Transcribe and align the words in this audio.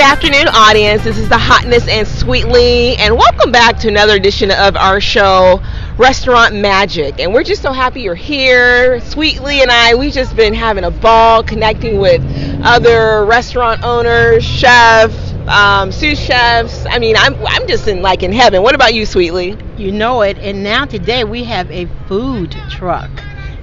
Good 0.00 0.12
afternoon, 0.12 0.48
audience. 0.54 1.04
This 1.04 1.18
is 1.18 1.28
the 1.28 1.36
Hotness 1.36 1.86
and 1.86 2.08
Sweetly, 2.08 2.96
and 2.96 3.18
welcome 3.18 3.52
back 3.52 3.78
to 3.80 3.88
another 3.88 4.14
edition 4.14 4.50
of 4.50 4.74
our 4.74 4.98
show, 4.98 5.62
Restaurant 5.98 6.54
Magic. 6.54 7.20
And 7.20 7.34
we're 7.34 7.42
just 7.42 7.60
so 7.60 7.70
happy 7.70 8.00
you're 8.00 8.14
here. 8.14 8.98
Sweetly 9.02 9.60
and 9.60 9.70
I, 9.70 9.94
we've 9.94 10.14
just 10.14 10.34
been 10.34 10.54
having 10.54 10.84
a 10.84 10.90
ball 10.90 11.42
connecting 11.42 11.98
with 11.98 12.22
other 12.64 13.26
restaurant 13.26 13.82
owners, 13.82 14.42
chefs, 14.42 15.34
um, 15.46 15.92
sous 15.92 16.18
chefs. 16.18 16.86
I 16.88 16.98
mean, 16.98 17.14
I'm 17.18 17.34
I'm 17.46 17.68
just 17.68 17.86
in 17.86 18.00
like 18.00 18.22
in 18.22 18.32
heaven. 18.32 18.62
What 18.62 18.74
about 18.74 18.94
you, 18.94 19.04
Sweetly? 19.04 19.58
You 19.76 19.92
know 19.92 20.22
it. 20.22 20.38
And 20.38 20.64
now 20.64 20.86
today 20.86 21.24
we 21.24 21.44
have 21.44 21.70
a 21.70 21.84
food 22.08 22.56
truck. 22.70 23.10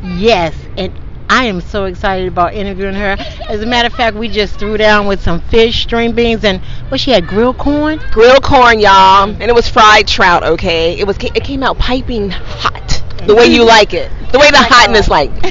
Yes, 0.04 0.54
and 0.78 0.94
I 1.30 1.46
am 1.46 1.60
so 1.62 1.86
excited 1.86 2.28
about 2.28 2.54
interviewing 2.54 2.96
her. 2.96 3.18
As 3.50 3.62
a 3.62 3.66
matter 3.66 3.88
of 3.88 3.94
fact, 3.94 4.16
we 4.16 4.30
just 4.30 4.58
threw 4.58 4.78
down 4.78 5.08
with 5.08 5.22
some 5.22 5.42
fish, 5.42 5.84
string 5.84 6.14
beans, 6.14 6.44
and 6.44 6.62
what 6.90 7.00
she 7.02 7.12
had 7.12 7.28
grilled 7.28 7.58
corn. 7.58 8.00
Grilled 8.12 8.44
corn, 8.44 8.80
y'all, 8.80 9.30
and 9.30 9.44
it 9.44 9.54
was 9.56 9.68
fried 9.68 10.08
trout. 10.08 10.44
Okay, 10.44 10.98
it 10.98 11.06
was 11.06 11.18
it 11.20 11.44
came 11.44 11.64
out 11.64 11.78
piping 11.78 12.30
hot, 12.30 13.04
the 13.26 13.36
way 13.36 13.46
you 13.48 13.66
like 13.66 13.94
it, 13.94 14.10
the 14.32 14.40
way 14.40 14.50
the 14.52 14.58
hotness 14.58 15.10
like. 15.10 15.30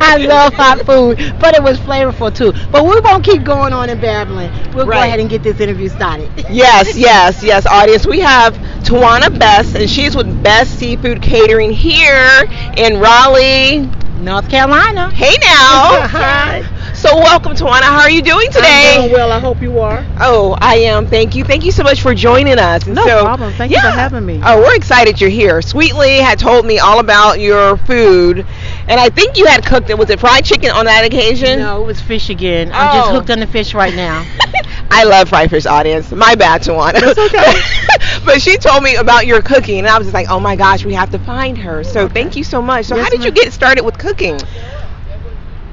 I 0.00 0.16
love 0.18 0.54
hot 0.54 0.78
food, 0.86 1.18
but 1.40 1.54
it 1.54 1.62
was 1.62 1.78
flavorful 1.78 2.34
too. 2.34 2.52
But 2.70 2.84
we 2.84 3.00
won't 3.00 3.24
keep 3.24 3.42
going 3.44 3.72
on 3.72 3.90
and 3.90 4.00
babbling. 4.00 4.50
We'll 4.72 4.86
Right. 4.86 4.98
go 4.98 5.02
ahead 5.02 5.20
and 5.20 5.28
get 5.28 5.42
this 5.42 5.58
interview 5.60 5.88
started. 5.88 6.30
Yes, 6.48 6.96
yes, 6.96 7.42
yes, 7.42 7.66
audience. 7.66 8.06
We 8.06 8.20
have 8.20 8.54
Tawana 8.84 9.36
Best, 9.36 9.74
and 9.74 9.90
she's 9.90 10.14
with 10.14 10.42
Best 10.42 10.78
Seafood 10.78 11.22
Catering 11.22 11.72
here 11.72 12.44
in 12.76 12.98
Raleigh. 13.00 13.90
North 14.20 14.48
Carolina. 14.48 15.10
Hey 15.14 15.34
now. 15.44 16.64
So 16.98 17.14
welcome, 17.16 17.52
Tawana. 17.54 17.82
How 17.82 18.00
are 18.00 18.10
you 18.10 18.22
doing 18.22 18.48
today? 18.50 18.94
I'm 18.96 19.02
doing 19.02 19.12
well. 19.12 19.30
I 19.30 19.38
hope 19.38 19.62
you 19.62 19.78
are. 19.78 20.04
Oh, 20.20 20.56
I 20.60 20.74
am. 20.78 21.06
Thank 21.06 21.36
you. 21.36 21.44
Thank 21.44 21.62
you 21.64 21.70
so 21.70 21.84
much 21.84 22.02
for 22.02 22.12
joining 22.12 22.58
us. 22.58 22.86
And 22.86 22.96
No 22.96 23.06
so- 23.06 23.24
problem. 23.24 23.52
Thank 23.52 23.70
you 23.70 23.80
for 23.80 23.86
having 23.86 24.26
me. 24.26 24.40
Oh, 24.44 24.58
we're 24.58 24.74
excited 24.74 25.20
you're 25.20 25.30
here. 25.30 25.62
Sweetly 25.62 26.16
had 26.18 26.40
told 26.40 26.66
me 26.66 26.80
all 26.80 26.98
about 26.98 27.38
your 27.38 27.76
food, 27.76 28.44
and 28.88 28.98
I 29.00 29.10
think 29.10 29.36
you 29.36 29.46
had 29.46 29.64
cooked 29.64 29.90
it. 29.90 29.96
Was 29.96 30.10
it 30.10 30.18
fried 30.18 30.44
chicken 30.44 30.70
on 30.72 30.86
that 30.86 31.04
occasion? 31.04 31.60
No, 31.60 31.82
it 31.82 31.86
was 31.86 32.00
fish 32.00 32.30
again. 32.30 32.72
I'm 32.74 32.96
just 32.96 33.10
Oh. 33.10 33.14
hooked 33.14 33.30
on 33.30 33.38
the 33.38 33.46
fish 33.46 33.74
right 33.74 33.94
now. 33.94 34.26
I 34.90 35.04
love 35.04 35.28
fried 35.28 35.50
fish, 35.50 35.66
audience. 35.66 36.10
My 36.10 36.34
bad, 36.34 36.62
Tawana. 36.62 36.94
That's 37.00 37.18
okay. 37.18 38.22
but 38.24 38.42
she 38.42 38.56
told 38.56 38.82
me 38.82 38.96
about 38.96 39.24
your 39.24 39.40
cooking, 39.40 39.78
and 39.78 39.86
I 39.88 39.98
was 39.98 40.08
just 40.08 40.14
like, 40.14 40.28
oh 40.30 40.40
my 40.40 40.56
gosh, 40.56 40.84
we 40.84 40.94
have 40.94 41.10
to 41.10 41.18
find 41.20 41.56
her. 41.58 41.84
So 41.84 42.08
thank 42.08 42.34
you 42.34 42.42
so 42.42 42.60
much. 42.60 42.86
So 42.86 42.96
Yes, 42.96 43.04
how 43.04 43.10
did 43.10 43.22
you 43.24 43.30
get 43.30 43.52
started 43.52 43.84
with 43.84 43.98
cooking? 43.98 44.40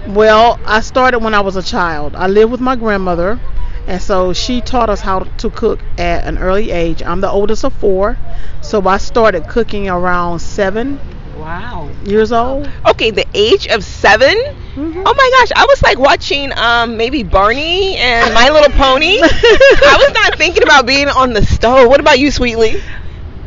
Well, 0.06 0.60
I 0.66 0.82
started 0.82 1.20
when 1.20 1.34
I 1.34 1.42
was 1.42 1.56
a 1.56 1.64
child. 1.64 2.16
I 2.16 2.28
lived 2.28 2.52
with 2.52 2.62
my 2.62 2.76
grandmother, 2.76 3.42
and 3.88 4.02
so 4.02 4.34
she 4.34 4.62
taught 4.62 4.90
us 4.90 5.02
how 5.02 5.20
to 5.20 5.50
cook 5.50 5.84
at 5.98 6.26
an 6.26 6.38
early 6.38 6.72
age. 6.72 7.02
I'm 7.04 7.22
the 7.22 7.30
oldest 7.30 7.64
of 7.64 7.74
four, 7.74 8.20
so 8.62 8.86
I 8.88 8.98
started 8.98 9.48
cooking 9.48 9.90
around 9.90 10.40
seven 10.40 11.00
wow. 11.34 11.90
years 12.04 12.32
old. 12.32 12.72
Okay, 12.92 13.12
the 13.12 13.26
age 13.34 13.68
of 13.68 13.84
7 13.84 14.36
Mhm. 14.76 15.04
Oh 15.06 15.14
my 15.16 15.30
gosh, 15.40 15.52
I 15.56 15.66
was 15.70 15.82
like 15.84 15.98
watching 16.00 16.52
um 16.58 16.98
maybe 16.98 17.24
Barney 17.24 17.96
and 17.98 18.34
My 18.34 18.50
Little 18.50 18.72
Pony. 18.72 19.20
I 19.22 19.98
was 20.00 20.12
not 20.14 20.38
thinking 20.38 20.64
about 20.64 20.86
being 20.86 21.08
on 21.10 21.34
the 21.34 21.46
stove. 21.46 21.88
What 21.90 22.00
about 22.02 22.20
you, 22.20 22.32
Sweetly? 22.32 22.84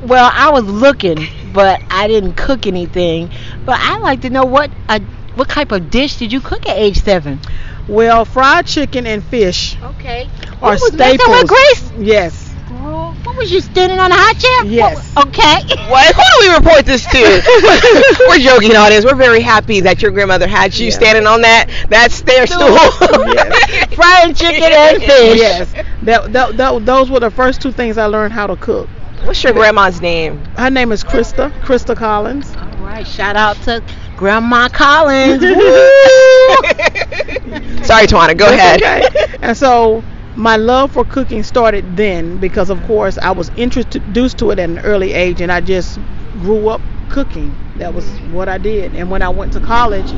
Well, 0.01 0.31
I 0.33 0.51
was 0.51 0.65
looking, 0.65 1.31
but 1.43 1.81
I 1.91 2.07
didn't 2.09 2.35
cook 2.35 2.67
anything. 2.67 3.31
But 3.65 3.79
I 3.81 3.99
like 4.01 4.21
to 4.23 4.31
know 4.31 4.45
what 4.45 4.71
a 4.89 5.01
what 5.39 5.49
type 5.49 5.73
of 5.73 5.91
dish 5.91 6.17
did 6.17 6.33
you 6.33 6.41
cook 6.41 6.67
at 6.69 6.77
age 6.77 6.99
seven? 7.03 7.41
Well, 7.89 8.25
fried 8.25 8.67
chicken 8.67 9.07
and 9.07 9.23
fish 9.25 9.77
Okay. 9.83 10.29
are 10.61 10.73
What 10.77 10.81
was 10.81 10.93
staples. 10.93 11.29
with 11.29 11.49
Grace? 11.49 11.93
Yes. 11.99 12.45
Girl, 12.69 13.15
what 13.25 13.37
was 13.37 13.51
you 13.51 13.61
standing 13.63 13.99
on 13.99 14.13
a 14.13 14.15
hot 14.15 14.37
chair? 14.39 14.65
Yes. 14.71 15.15
What- 15.15 15.29
okay. 15.29 15.63
What? 15.89 16.15
Who 16.15 16.23
do 16.23 16.49
we 16.49 16.55
report 16.55 16.85
this 16.85 17.07
to? 17.07 18.23
We're 18.29 18.39
joking, 18.41 18.77
audience. 18.77 19.07
We're 19.07 19.15
very 19.15 19.41
happy 19.41 19.81
that 19.81 20.03
your 20.03 20.11
grandmother 20.11 20.47
had 20.47 20.77
you 20.77 20.87
Yeah. 20.89 20.93
standing 20.95 21.27
on 21.27 21.41
that 21.43 21.71
that 21.89 22.13
stair 22.13 22.47
stool. 22.47 22.77
Yes. 23.35 23.95
Frying 23.95 24.35
chicken 24.35 24.71
and 24.71 24.99
fish. 25.03 25.39
Yes. 25.39 25.73
That, 26.03 26.33
that, 26.33 26.57
that, 26.59 26.85
those 26.85 27.11
were 27.11 27.21
the 27.21 27.31
first 27.31 27.63
two 27.63 27.73
things 27.73 27.97
I 27.99 28.07
learned 28.07 28.33
how 28.33 28.47
to 28.47 28.57
cook. 28.57 28.89
What's 29.25 29.43
your 29.43 29.53
grandma's 29.55 30.01
name? 30.01 30.45
Her 30.57 30.71
name 30.71 30.93
is 30.93 31.03
Krista, 31.05 31.51
Krista 31.63 31.97
Collins. 31.97 32.55
All 32.57 32.85
right. 32.87 33.07
Shout 33.07 33.35
out 33.37 33.57
to 33.63 33.83
Grandma 34.19 34.69
Collins. 34.69 35.43
Sorry, 37.87 38.07
Tawana. 38.07 38.37
Go 38.37 38.47
That's 38.47 38.51
ahead. 38.51 38.83
okay. 38.83 39.09
And 39.43 39.57
so 39.57 40.05
my 40.35 40.57
love 40.57 40.93
for 40.93 41.05
cooking 41.05 41.43
started 41.43 41.97
then 41.97 42.39
because, 42.39 42.71
of 42.71 42.83
course, 42.83 43.19
I 43.19 43.31
was 43.33 43.51
introduced 43.57 44.39
to 44.41 44.51
it 44.51 44.59
at 44.59 44.69
an 44.71 44.79
early 44.81 45.13
age, 45.13 45.41
and 45.41 45.51
I 45.53 45.61
just 45.61 46.01
grew 46.33 46.69
up 46.69 46.83
cooking. 47.09 47.57
That 47.77 47.95
was 47.95 48.21
what 48.23 48.49
I 48.49 48.59
did. 48.59 48.95
And 48.95 49.11
when 49.11 49.23
I 49.23 49.29
went 49.31 49.53
to 49.55 49.61
college, 49.61 50.15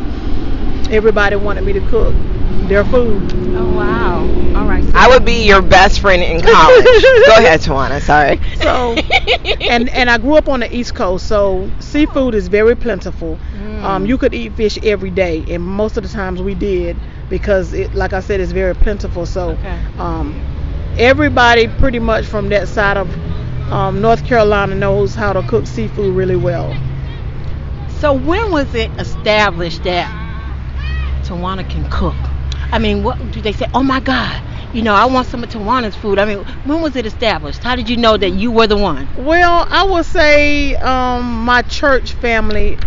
everybody 0.90 1.36
wanted 1.36 1.64
me 1.64 1.72
to 1.74 1.80
cook 1.80 2.16
their 2.68 2.84
food. 2.84 3.32
oh 3.56 3.68
wow. 3.68 4.20
All 4.54 4.66
right. 4.66 4.84
I 4.94 5.08
would 5.08 5.24
be 5.24 5.44
your 5.46 5.62
best 5.62 6.00
friend 6.00 6.22
in 6.22 6.40
college. 6.40 6.84
Go 7.26 7.36
ahead, 7.36 7.60
Tawana. 7.60 8.00
Sorry. 8.00 8.40
So, 8.54 9.02
and 9.68 9.88
and 9.90 10.10
I 10.10 10.18
grew 10.18 10.34
up 10.34 10.48
on 10.48 10.60
the 10.60 10.74
East 10.74 10.94
Coast, 10.94 11.26
so 11.26 11.72
seafood 11.80 12.34
is 12.34 12.48
very 12.48 12.76
plentiful. 12.76 13.40
Mm. 13.52 13.82
Um, 13.82 14.06
you 14.06 14.18
could 14.18 14.34
eat 14.34 14.54
fish 14.54 14.78
every 14.82 15.10
day, 15.10 15.44
and 15.48 15.62
most 15.62 15.96
of 15.96 16.02
the 16.02 16.08
times 16.08 16.42
we 16.42 16.54
did 16.54 17.00
because 17.28 17.72
it, 17.72 17.94
like 17.94 18.12
I 18.12 18.20
said, 18.20 18.40
it's 18.40 18.52
very 18.52 18.74
plentiful. 18.74 19.26
So, 19.26 19.50
Okay. 19.50 19.78
um, 19.98 20.44
everybody 20.96 21.68
pretty 21.68 21.98
much 22.00 22.26
from 22.26 22.48
that 22.50 22.68
side 22.68 22.96
of 22.96 23.08
um, 23.72 24.00
North 24.00 24.24
Carolina 24.24 24.74
knows 24.74 25.14
how 25.14 25.32
to 25.32 25.42
cook 25.42 25.66
seafood 25.66 26.14
really 26.14 26.36
well. 26.36 26.74
So 27.88 28.12
when 28.14 28.50
was 28.50 28.74
it 28.74 28.90
established 28.98 29.84
that 29.84 30.10
Tawana 31.24 31.68
can 31.68 31.88
cook? 31.90 32.16
I 32.72 32.78
mean, 32.78 33.02
what 33.02 33.30
do 33.30 33.40
they 33.40 33.52
say? 33.52 33.66
Oh 33.74 33.82
my 33.82 34.00
God, 34.00 34.42
you 34.72 34.82
know, 34.82 34.94
I 34.94 35.06
want 35.06 35.26
some 35.26 35.42
of 35.42 35.48
Tawana's 35.50 35.96
food. 35.96 36.18
I 36.18 36.24
mean, 36.24 36.44
when 36.64 36.80
was 36.80 36.96
it 36.96 37.06
established? 37.06 37.62
How 37.62 37.74
did 37.76 37.88
you 37.88 37.96
know 37.96 38.16
that 38.16 38.30
you 38.30 38.52
were 38.52 38.66
the 38.66 38.76
one? 38.76 39.08
Well, 39.14 39.66
I 39.68 39.84
would 39.84 40.06
say 40.06 40.74
um, 40.76 41.44
my 41.44 41.62
church 41.62 42.12
family 42.14 42.78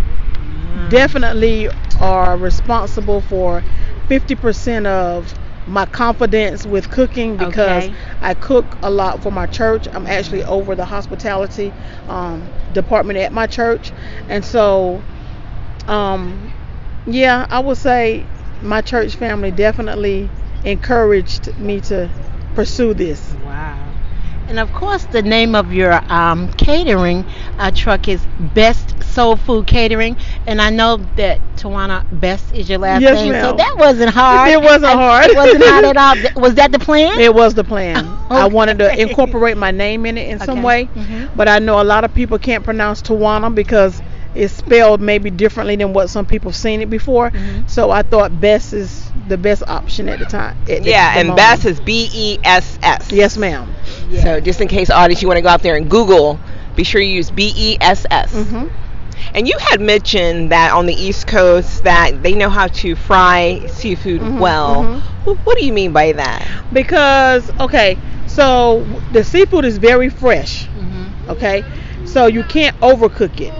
definitely 0.87 1.69
are 1.97 2.37
responsible 2.37 3.21
for 3.21 3.63
50% 4.07 4.85
of 4.87 5.33
my 5.65 5.85
confidence 5.85 6.65
with 6.65 6.89
cooking 6.89 7.37
because 7.37 7.89
Okay. 7.89 7.95
I 8.21 8.33
cook 8.33 8.77
a 8.81 8.89
lot 8.89 9.21
for 9.21 9.31
my 9.31 9.45
church. 9.47 9.87
I'm 9.93 10.07
actually 10.07 10.43
over 10.43 10.75
the 10.75 10.85
hospitality 10.85 11.73
um, 12.07 12.51
department 12.71 13.19
at 13.19 13.31
my 13.31 13.47
church. 13.47 13.93
And 14.27 14.43
so, 14.43 15.05
um, 15.87 16.51
yeah, 17.05 17.45
I 17.49 17.59
would 17.59 17.77
say 17.77 18.27
my 18.63 18.81
church 18.81 19.15
family 19.15 19.51
definitely 19.51 20.31
encouraged 20.63 21.49
me 21.57 21.81
to 21.81 22.11
pursue 22.53 22.93
this. 22.93 23.37
Wow. 23.43 23.95
And 24.47 24.59
of 24.59 24.71
course, 24.71 25.05
the 25.05 25.21
name 25.21 25.55
of 25.55 25.71
your 25.73 26.01
um, 26.11 26.49
catering 26.49 27.25
uh, 27.57 27.71
truck 27.73 28.07
is 28.07 28.27
Best 28.39 29.01
Soul 29.03 29.35
Food 29.37 29.67
Catering, 29.67 30.17
and 30.45 30.61
I 30.61 30.69
know 30.69 30.97
that 31.15 31.41
Tawana 31.55 32.03
Best 32.11 32.51
is 32.53 32.69
your 32.69 32.79
last 32.79 33.01
Yes, 33.01 33.11
name, 33.11 33.33
so 33.35 33.53
that 33.53 33.75
wasn't 33.77 34.09
hard. 34.13 34.51
It 34.51 34.61
wasn't 34.61 34.85
I- 34.85 34.95
hard. 34.95 35.25
It 35.25 35.33
wasn't 35.35 35.63
hard 35.63 35.85
at 35.85 35.97
all. 35.97 36.15
Was 36.41 36.55
that 36.55 36.71
the 36.71 36.79
plan? 36.79 37.19
It 37.19 37.33
was 37.33 37.53
the 37.53 37.63
plan. 37.63 38.17
I 38.29 38.45
wanted 38.47 38.79
to 38.79 38.99
incorporate 38.99 39.57
my 39.57 39.71
name 39.71 40.05
in 40.05 40.17
it 40.17 40.27
in 40.29 40.39
some 40.39 40.61
Okay. 40.61 40.63
way, 40.63 40.89
Mhm. 40.95 41.29
but 41.35 41.47
I 41.47 41.59
know 41.59 41.81
a 41.81 41.83
lot 41.83 42.03
of 42.03 42.13
people 42.13 42.37
can't 42.39 42.63
pronounce 42.63 43.01
Tawana 43.01 43.53
because 43.53 44.01
it's 44.33 44.53
spelled 44.53 45.01
maybe 45.01 45.29
differently 45.29 45.75
than 45.75 45.93
what 45.93 46.09
some 46.09 46.25
people 46.25 46.51
have 46.51 46.57
seen 46.57 46.81
it 46.81 46.89
before. 46.89 47.31
Mhm. 47.33 47.65
So 47.65 47.91
I 47.91 48.03
thought 48.03 48.39
Bess 48.39 48.73
is 48.73 49.11
the 49.15 49.37
best 49.37 49.63
option 49.67 50.09
at 50.09 50.19
the 50.19 50.25
time. 50.25 50.55
at 50.67 50.83
Yeah, 50.83 51.13
the 51.13 51.19
and 51.19 51.27
moment. 51.27 51.35
Bess 51.35 51.65
is 51.65 51.79
B 51.79 52.09
E 52.11 52.37
S 52.43 52.77
S. 52.81 53.11
Yes, 53.11 53.37
ma'am. 53.37 53.75
So 54.13 54.39
just 54.39 54.61
in 54.61 54.67
case, 54.67 54.89
audience, 54.89 55.21
you 55.21 55.27
want 55.27 55.37
to 55.37 55.41
go 55.41 55.49
out 55.49 55.61
there 55.61 55.75
and 55.75 55.89
Google, 55.89 56.41
be 56.75 56.83
sure 56.83 57.01
you 57.01 57.13
use 57.15 57.31
B 57.31 57.51
E 57.55 57.77
S 57.81 58.05
S. 58.11 58.49
hmm 58.49 58.65
And 59.33 59.47
you 59.47 59.53
had 59.69 59.81
mentioned 59.81 60.51
that 60.51 60.73
on 60.73 60.85
the 60.85 60.93
East 60.93 61.27
Coast 61.27 61.83
that 61.83 62.21
they 62.23 62.33
know 62.35 62.49
how 62.49 62.67
to 62.67 62.95
fry 62.95 63.61
seafood 63.67 64.21
Mhm, 64.21 64.37
well. 64.37 64.85
mhm. 64.85 65.01
Wh- 65.23 65.45
What 65.45 65.57
do 65.57 65.65
you 65.65 65.73
mean 65.73 65.91
by 65.93 66.13
that? 66.13 66.47
Because 66.71 67.49
okay, 67.59 67.99
so 68.25 69.01
the 69.09 69.23
seafood 69.23 69.65
is 69.65 69.77
very 69.77 70.09
fresh. 70.09 70.69
Mhm. 70.75 71.13
okay 71.27 71.63
so 72.03 72.27
you 72.27 72.43
can't 72.43 72.75
overcook 72.81 73.39
it 73.39 73.55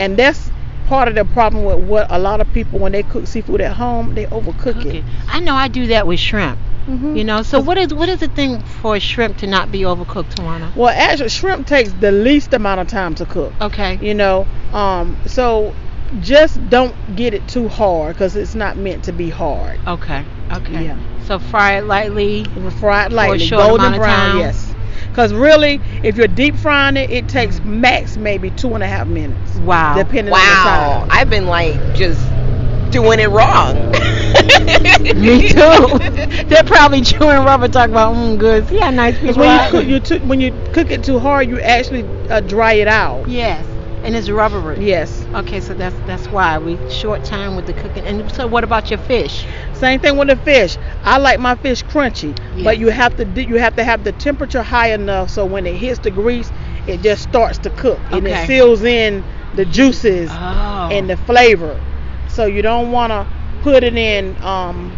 and 0.00 0.18
that's 0.18 0.50
part 0.84 1.06
of 1.08 1.14
the 1.14 1.24
problem 1.24 1.62
with 1.64 1.78
what 1.78 2.06
a 2.10 2.18
lot 2.18 2.40
of 2.40 2.52
people 2.52 2.80
when 2.80 2.90
they 2.92 3.02
cook 3.04 3.26
seafood 3.28 3.60
at 3.60 3.76
home 3.76 4.14
they 4.14 4.26
overcook 4.26 4.76
Okay. 4.78 4.98
it 4.98 5.04
I 5.28 5.38
know 5.40 5.54
I 5.54 5.68
do 5.68 5.86
that 5.88 6.06
with 6.08 6.18
shrimp. 6.18 6.58
Mhm. 6.88 7.16
You 7.16 7.24
know, 7.24 7.42
so 7.42 7.60
what 7.60 7.76
is 7.78 7.94
what 7.94 8.08
is 8.08 8.18
the 8.20 8.28
thing 8.28 8.62
for 8.62 8.98
shrimp 8.98 9.36
to 9.38 9.46
not 9.46 9.70
be 9.70 9.82
overcooked, 9.82 10.34
Tawana? 10.34 10.74
well 10.74 10.88
actually 10.96 11.28
shrimp 11.28 11.66
takes 11.68 11.92
the 11.92 12.10
least 12.10 12.52
amount 12.54 12.80
of 12.80 12.88
time 12.88 13.14
to 13.16 13.26
cook 13.26 13.54
Okay. 13.60 13.98
you 14.00 14.14
know 14.14 14.48
um 14.72 15.16
so 15.26 15.76
just 16.18 16.54
don't 16.68 16.96
get 17.14 17.34
it 17.34 17.46
too 17.46 17.68
hard 17.68 18.14
because 18.16 18.34
it's 18.34 18.54
not 18.56 18.76
meant 18.76 19.04
to 19.04 19.12
be 19.12 19.28
hard 19.28 19.78
Okay. 19.86 20.24
Okay. 20.52 20.84
Yeah. 20.86 20.96
So 21.18 21.38
fry 21.38 21.78
it 21.78 21.84
lightly. 21.84 22.44
Fry 22.80 23.04
it 23.06 23.12
lightly, 23.12 23.38
short 23.46 23.62
golden 23.62 23.86
amount 23.86 23.94
of 23.94 24.00
brown. 24.00 24.30
time. 24.30 24.38
Yes. 24.38 24.74
Because 25.10 25.32
really, 25.32 25.82
if 26.02 26.16
you're 26.16 26.28
deep 26.28 26.56
frying 26.56 26.96
it, 26.96 27.10
it 27.10 27.28
takes 27.28 27.60
max 27.62 28.16
maybe 28.16 28.50
two 28.50 28.74
and 28.74 28.82
a 28.82 28.88
half 28.88 29.06
minutes. 29.06 29.60
Wow. 29.60 29.94
Depending 29.94 30.32
Wow. 30.32 30.38
on 30.38 30.48
the 30.48 30.56
size. 30.56 31.02
I've 31.10 31.28
been 31.28 31.46
like 31.46 31.82
just 31.94 32.34
doing 32.90 33.18
it 33.20 33.28
wrong. 33.30 33.90
Me 35.14 35.42
too. 35.42 35.98
They're 36.48 36.64
probably 36.64 37.02
chewing 37.02 37.44
rubber 37.44 37.68
talking 37.68 37.92
about 37.92 38.14
mm 38.14 38.38
good. 38.38 38.66
See 38.68 38.78
how 38.78 38.90
nice 38.90 39.18
Because 39.20 39.36
people 39.36 39.40
when 39.40 39.50
you 39.50 39.60
cook, 39.60 39.86
you 39.86 40.00
took 40.00 40.22
when 40.22 40.40
you 40.40 40.52
cook 40.72 40.90
it 40.90 41.02
too 41.02 41.18
hard, 41.18 41.48
you 41.48 41.60
actually 41.60 42.04
uh, 42.28 42.40
dry 42.40 42.74
it 42.74 42.88
out. 42.88 43.28
Yes. 43.28 43.66
And 44.02 44.14
it's 44.16 44.28
rubbery. 44.30 44.84
Yes. 44.84 45.26
Okay, 45.34 45.60
so 45.60 45.74
that's 45.74 45.98
that's 46.00 46.30
why 46.30 46.58
we 46.58 46.80
short 46.88 47.22
time 47.22 47.54
with 47.54 47.66
the 47.66 47.74
cooking. 47.74 48.04
And 48.04 48.30
so, 48.32 48.46
what 48.46 48.64
about 48.64 48.90
your 48.90 48.98
fish? 48.98 49.46
Same 49.72 50.00
thing 50.00 50.16
with 50.16 50.28
the 50.28 50.36
fish. 50.36 50.78
I 51.02 51.18
like 51.18 51.38
my 51.38 51.54
fish 51.54 51.84
crunchy, 51.84 52.34
but 52.62 52.78
you 52.78 52.88
have 52.88 53.14
to 53.16 53.24
you 53.42 53.56
have 53.56 53.74
to 53.76 53.84
have 53.84 54.02
the 54.02 54.12
temperature 54.12 54.62
high 54.62 54.92
enough 54.92 55.30
so 55.30 55.44
when 55.46 55.66
it 55.66 55.76
hits 55.76 56.00
the 56.00 56.10
grease, 56.10 56.50
it 56.86 57.00
just 57.00 57.22
starts 57.22 57.58
to 57.60 57.70
cook 57.70 58.00
and 58.10 58.26
it 58.26 58.36
seals 58.38 58.82
in 58.82 59.24
the 59.52 59.64
juices 59.64 60.30
Oh. 60.32 60.88
and 60.90 61.08
the 61.10 61.16
flavor. 61.16 61.82
So 62.26 62.46
you 62.46 62.62
don't 62.62 62.90
want 62.92 63.10
to 63.12 63.28
put 63.60 63.82
it 63.84 63.96
in 63.96 64.36
um, 64.42 64.96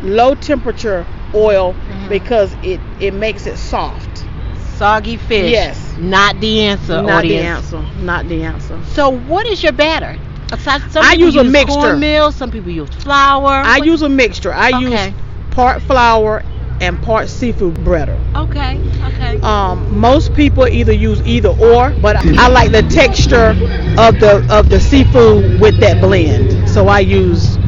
low 0.00 0.34
temperature 0.34 1.06
oil 1.34 1.74
Mhm. 1.74 2.08
because 2.08 2.56
it 2.62 2.80
it 2.98 3.12
makes 3.14 3.46
it 3.46 3.58
soft. 3.58 4.26
soggy 4.54 5.16
fish. 5.16 5.50
Yes. 5.50 5.79
Not 5.98 6.40
the 6.40 6.60
answer. 6.62 7.02
Not 7.02 7.22
the 7.22 7.36
answer. 7.38 7.80
Not 7.96 8.28
the 8.28 8.42
answer. 8.42 8.78
So, 8.84 9.10
what 9.10 9.46
is 9.46 9.62
your 9.62 9.72
batter? 9.72 10.16
Aside- 10.52 10.90
Some 10.90 11.04
I 11.04 11.14
use 11.14 11.36
a 11.36 11.44
mixture. 11.44 11.78
Cornmeal. 11.80 12.32
Some 12.32 12.50
people 12.50 12.70
use 12.70 12.88
flour. 12.90 13.62
I 13.64 13.78
What- 13.78 13.86
use 13.86 14.02
a 14.02 14.08
mixture. 14.08 14.52
I 14.52 14.68
use 14.70 15.08
part 15.50 15.82
flour 15.82 16.42
and 16.80 17.00
part 17.02 17.28
seafood 17.28 17.74
breader. 17.74 18.18
Okay. 18.34 18.80
Okay. 19.04 19.40
um, 19.42 19.98
most 19.98 20.34
people 20.34 20.66
either 20.66 20.92
use 20.92 21.20
either 21.26 21.50
or, 21.50 21.90
but 22.00 22.16
I 22.38 22.48
like 22.48 22.70
the 22.72 22.82
texture 22.82 23.50
of 23.98 24.18
the 24.18 24.46
of 24.50 24.68
the 24.68 24.80
seafood 24.80 25.60
with 25.60 25.78
that 25.80 26.00
blend. 26.00 26.68
So 26.68 26.88
I 26.88 27.00
use 27.00 27.58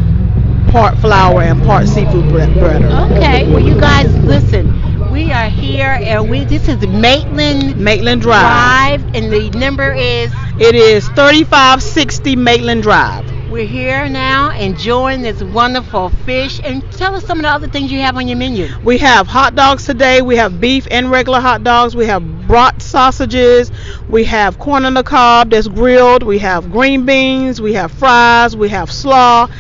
part 0.69 0.97
flour 0.99 1.43
and 1.43 1.63
part 1.63 1.89
seafood 1.89 2.29
bre- 2.29 2.41
breader. 2.61 2.91
Okay. 3.17 3.47
Well, 3.51 3.61
you 3.61 3.79
guys, 3.79 4.15
listen. 4.25 4.71
We 5.13 5.31
are 5.31 5.51
here, 5.51 5.99
and 6.01 6.31
we. 6.31 6.47
This 6.47 6.69
is 6.69 6.87
Maitland 6.87 7.77
Maitland 7.77 8.23
Drive. 8.23 9.03
Drive, 9.03 9.15
and 9.15 9.31
the 9.31 9.51
number 9.51 9.93
is. 9.93 10.33
It 10.59 10.75
is 10.75 11.07
3560 11.09 12.35
Maitland 12.35 12.83
Drive. 12.83 13.31
We're 13.51 13.67
here 13.67 14.09
now, 14.09 14.59
enjoying 14.59 15.21
this 15.21 15.43
wonderful 15.43 16.09
fish. 16.25 16.63
And 16.65 16.83
tell 16.93 17.15
us 17.15 17.27
some 17.27 17.41
of 17.41 17.43
the 17.43 17.51
other 17.51 17.69
things 17.69 17.93
you 17.93 18.01
have 18.01 18.17
on 18.17 18.27
your 18.27 18.39
menu. 18.39 18.69
We 18.83 18.97
have 18.99 19.27
hot 19.27 19.55
dogs 19.55 19.85
today. 19.85 20.23
We 20.23 20.37
have 20.37 20.59
beef 20.63 20.89
and 20.91 21.11
regular 21.11 21.41
hot 21.41 21.63
dogs. 21.63 21.95
We 21.95 22.07
have 22.07 22.49
brat 22.49 22.81
sausages. 22.81 23.71
We 24.09 24.25
have 24.25 24.59
corn 24.59 24.87
on 24.87 24.95
the 24.95 25.03
cob 25.03 25.51
that's 25.51 25.69
grilled. 25.69 26.23
We 26.23 26.39
have 26.39 26.73
green 26.73 27.05
beans. 27.05 27.61
We 27.61 27.75
have 27.75 27.93
fries. 27.93 28.57
We 28.57 28.71
have 28.71 28.91
slaw. 28.91 29.51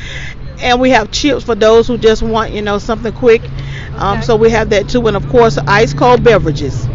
And 0.60 0.80
we 0.80 0.88
have 0.90 1.10
chips 1.10 1.44
for 1.44 1.54
those 1.54 1.88
who 1.88 1.98
just 1.98 2.22
want, 2.22 2.52
you 2.52 2.62
know, 2.62 2.78
something 2.78 3.12
quick. 3.12 3.42
Um, 3.96 4.18
Okay. 4.18 4.22
so 4.22 4.36
we 4.36 4.50
have 4.50 4.70
that 4.70 4.88
too. 4.88 5.06
And 5.06 5.16
of 5.16 5.28
course, 5.28 5.58
ice 5.66 5.92
cold 5.92 6.22
beverages. 6.22 6.88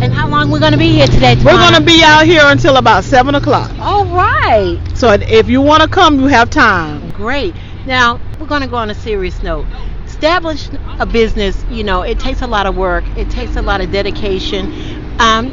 And 0.00 0.12
how 0.12 0.28
long 0.28 0.50
we're 0.50 0.58
going 0.60 0.72
to 0.72 0.78
be 0.78 0.92
here 0.92 1.06
today? 1.06 1.36
We're 1.36 1.58
going 1.58 1.74
to 1.74 1.80
be 1.82 2.02
out 2.04 2.24
here 2.26 2.42
until 2.44 2.76
about 2.76 3.04
7 3.04 3.34
o'clock. 3.34 3.70
All 3.78 4.04
right. 4.06 4.78
So 4.94 5.10
if 5.12 5.48
you 5.48 5.60
want 5.62 5.82
to 5.82 5.88
come, 5.88 6.18
you 6.20 6.26
have 6.26 6.50
time. 6.50 7.10
Great. 7.10 7.56
Now, 7.86 8.20
we're 8.38 8.46
going 8.46 8.62
to 8.62 8.68
go 8.68 8.76
on 8.76 8.90
a 8.90 8.94
serious 8.94 9.42
note. 9.42 9.66
Establish 10.04 10.68
a 10.98 11.06
business, 11.06 11.64
you 11.68 11.84
know, 11.84 12.02
it 12.02 12.18
takes 12.18 12.42
a 12.42 12.46
lot 12.46 12.66
of 12.66 12.74
work, 12.76 13.04
it 13.16 13.30
takes 13.30 13.56
a 13.56 13.62
lot 13.62 13.80
of 13.80 13.90
dedication. 13.90 14.70
Um, 15.18 15.52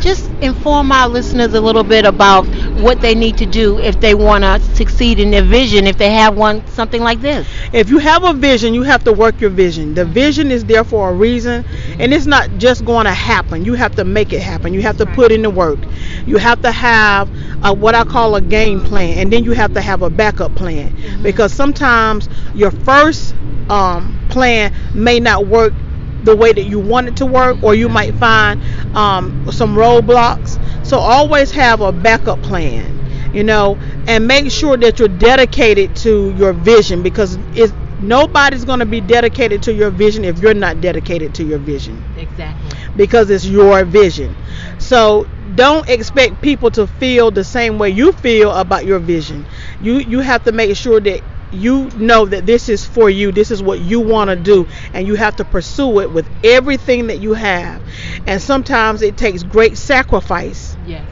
just 0.00 0.30
inform 0.40 0.90
our 0.92 1.08
listeners 1.08 1.54
a 1.54 1.60
little 1.60 1.84
bit 1.84 2.04
about 2.04 2.46
what 2.72 3.00
they 3.00 3.14
need 3.14 3.36
to 3.38 3.46
do 3.46 3.78
if 3.78 4.00
they 4.00 4.14
want 4.14 4.44
to 4.44 4.60
succeed 4.74 5.18
in 5.18 5.30
their 5.30 5.42
vision, 5.44 5.86
if 5.86 5.96
they 5.96 6.10
have 6.10 6.36
one, 6.36 6.66
something 6.66 7.02
like 7.02 7.20
this. 7.20 7.46
If 7.72 7.90
you 7.90 7.98
have 7.98 8.24
a 8.24 8.32
vision, 8.32 8.74
you 8.74 8.82
have 8.82 9.04
to 9.04 9.12
work 9.12 9.40
your 9.40 9.50
vision. 9.50 9.94
The 9.94 10.04
vision 10.04 10.50
is 10.50 10.64
there 10.64 10.84
for 10.84 11.10
a 11.10 11.14
reason, 11.14 11.64
and 11.98 12.12
it's 12.12 12.26
not 12.26 12.56
just 12.58 12.84
going 12.84 13.04
to 13.06 13.12
happen. 13.14 13.64
You 13.64 13.74
have 13.74 13.94
to 13.96 14.04
make 14.04 14.32
it 14.32 14.40
happen. 14.42 14.72
You 14.74 14.82
have 14.82 14.96
to 14.98 15.06
put 15.06 15.32
in 15.32 15.42
the 15.42 15.50
work. 15.50 15.86
You 16.26 16.36
have 16.38 16.60
to 16.62 16.72
have 16.72 17.30
a, 17.62 17.72
what 17.72 17.94
I 17.94 18.04
call 18.04 18.34
a 18.36 18.40
game 18.40 18.80
plan, 18.80 19.18
and 19.18 19.32
then 19.32 19.44
you 19.44 19.52
have 19.52 19.72
to 19.74 19.80
have 19.80 20.02
a 20.02 20.10
backup 20.10 20.54
plan 20.54 20.94
because 21.22 21.52
sometimes 21.52 22.28
your 22.54 22.70
first 22.70 23.34
um, 23.68 24.18
plan 24.28 24.72
may 24.94 25.20
not 25.20 25.46
work 25.46 25.74
the 26.22 26.36
way 26.36 26.52
that 26.52 26.64
you 26.64 26.78
want 26.78 27.08
it 27.08 27.16
to 27.16 27.26
work, 27.26 27.58
or 27.62 27.74
you 27.74 27.88
might 27.88 28.14
find 28.14 28.60
um, 28.96 29.50
some 29.50 29.74
roadblocks. 29.74 30.58
So 30.92 30.98
always 31.00 31.50
have 31.52 31.80
a 31.80 31.92
backup 31.92 32.42
plan, 32.42 33.00
you 33.32 33.44
know, 33.44 33.78
and 34.06 34.26
make 34.26 34.50
sure 34.52 34.76
that 34.76 34.98
you're 34.98 35.08
dedicated 35.08 35.96
to 35.96 36.30
your 36.30 36.52
vision 36.52 37.02
because 37.02 37.38
it's 37.52 37.74
nobody's 37.98 38.64
going 38.64 38.80
to 38.80 38.86
be 38.86 39.00
dedicated 39.00 39.62
to 39.62 39.72
your 39.74 39.90
vision 39.90 40.24
if 40.24 40.38
you're 40.40 40.54
not 40.54 40.80
dedicated 40.80 41.34
to 41.34 41.44
your 41.44 41.58
vision 41.58 42.04
Exactly. 42.16 42.72
because 42.96 43.30
it's 43.30 43.44
your 43.46 43.84
vision. 43.84 44.36
So 44.78 45.28
don't 45.54 45.88
expect 45.88 46.40
people 46.42 46.70
to 46.72 46.86
feel 46.86 47.30
the 47.30 47.44
same 47.44 47.78
way 47.78 47.90
you 47.90 48.12
feel 48.12 48.52
about 48.52 48.84
your 48.84 48.98
vision. 48.98 49.46
You 49.80 49.98
you 49.98 50.20
have 50.20 50.42
to 50.44 50.52
make 50.52 50.76
sure 50.76 51.00
that 51.00 51.22
you 51.52 51.90
know 51.94 52.26
that 52.26 52.46
this 52.46 52.68
is 52.68 52.84
for 52.86 53.10
you. 53.10 53.32
This 53.32 53.50
is 53.50 53.62
what 53.62 53.80
you 53.80 54.00
want 54.00 54.30
to 54.30 54.36
do 54.36 54.66
and 54.92 55.06
you 55.06 55.14
have 55.14 55.36
to 55.36 55.44
pursue 55.44 56.00
it 56.00 56.10
with 56.10 56.28
everything 56.42 57.08
that 57.08 57.18
you 57.20 57.34
have. 57.34 57.82
And 58.26 58.40
sometimes 58.40 59.02
it 59.02 59.16
takes 59.16 59.42
great 59.42 59.76
sacrifice. 59.78 60.76
Yes. 60.84 61.06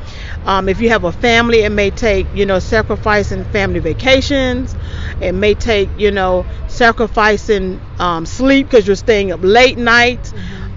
Um, 0.45 0.69
if 0.69 0.81
you 0.81 0.89
have 0.91 1.05
a 1.05 1.13
family, 1.13 1.61
it 1.63 1.71
may 1.71 1.91
take, 1.91 2.33
you 2.33 2.47
know, 2.47 2.59
sacrificing 2.59 3.45
family 3.45 3.81
vacations. 3.81 4.77
It 5.21 5.33
may 5.33 5.55
take, 5.55 5.91
you 5.97 6.11
know, 6.11 6.47
sacrificing 6.67 7.83
um, 7.99 8.27
sleep 8.27 8.69
because 8.69 8.87
you're 8.87 8.97
staying 8.97 9.33
up 9.33 9.41
late 9.43 9.79
nights 9.79 10.33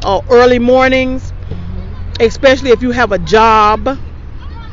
or 0.06 0.24
early 0.30 0.60
mornings, 0.60 1.34
especially 2.20 2.72
if 2.72 2.82
you 2.82 2.92
have 2.92 3.12
a 3.12 3.20
job 3.20 3.88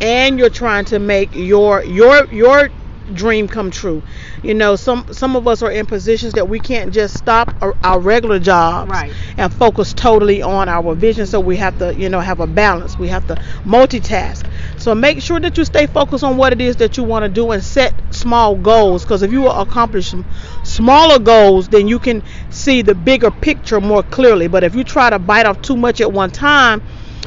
and 0.01 0.39
you're 0.39 0.51
trying 0.51 0.85
to 0.87 0.99
make 0.99 1.35
your 1.35 1.85
your 1.85 2.27
your 2.33 2.71
dream 3.15 3.49
come 3.49 3.71
true. 3.71 4.03
You 4.43 4.55
know, 4.55 4.77
some 4.77 5.05
some 5.13 5.37
of 5.37 5.47
us 5.47 5.63
are 5.63 5.71
in 5.71 5.87
positions 5.87 6.35
that 6.35 6.49
we 6.49 6.61
can't 6.61 6.93
just 6.93 7.17
stop 7.17 7.55
our, 7.61 7.75
our 7.83 7.99
regular 8.01 8.39
jobs 8.39 8.91
Right. 8.91 9.13
and 9.37 9.53
focus 9.53 9.93
totally 9.95 10.43
on 10.43 10.69
our 10.69 10.95
vision. 10.95 11.27
So 11.27 11.41
we 11.41 11.57
have 11.57 11.79
to, 11.79 11.95
you 11.95 12.09
know, 12.09 12.21
have 12.21 12.41
a 12.41 12.47
balance. 12.47 12.99
We 12.99 13.09
have 13.09 13.27
to 13.29 13.37
multitask. 13.65 14.47
So 14.77 14.95
make 14.95 15.21
sure 15.23 15.41
that 15.41 15.57
you 15.59 15.65
stay 15.65 15.87
focused 15.87 16.25
on 16.25 16.37
what 16.37 16.53
it 16.53 16.61
is 16.61 16.77
that 16.77 16.97
you 16.97 17.05
want 17.05 17.25
to 17.25 17.29
do 17.29 17.51
and 17.53 17.63
set 17.63 17.95
small 18.15 18.55
goals. 18.57 19.03
Because 19.05 19.23
if 19.23 19.33
you 19.33 19.49
accomplish 19.49 20.15
smaller 20.63 21.19
goals, 21.19 21.69
then 21.69 21.89
you 21.89 21.99
can 21.99 22.23
see 22.51 22.83
the 22.83 22.95
bigger 22.95 23.31
picture 23.31 23.81
more 23.81 24.03
clearly. 24.03 24.49
But 24.49 24.65
if 24.65 24.75
you 24.75 24.85
try 24.85 25.11
to 25.11 25.19
bite 25.19 25.47
off 25.47 25.61
too 25.63 25.77
much 25.77 26.01
at 26.01 26.13
one 26.13 26.31
time, 26.31 26.83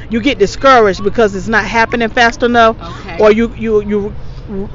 you 0.10 0.22
get 0.22 0.38
discouraged 0.40 1.04
because 1.04 1.36
it's 1.36 1.48
not 1.48 1.64
happening 1.66 2.10
fast 2.10 2.44
enough, 2.44 2.78
Okay. 2.82 3.18
or 3.20 3.32
you 3.32 3.54
you 3.56 3.82
you 3.82 4.14